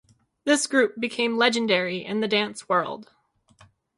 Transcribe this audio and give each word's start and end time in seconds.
This 0.45 0.65
group 0.65 0.99
became 0.99 1.37
legendary 1.37 2.03
in 2.03 2.21
the 2.21 2.27
dance 2.27 2.67
world. 2.67 3.11